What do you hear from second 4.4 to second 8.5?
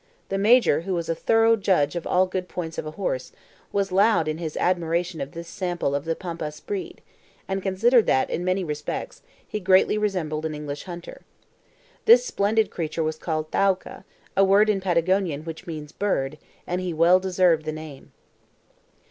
admiration of this sample of the Pampas breed, and considered that, in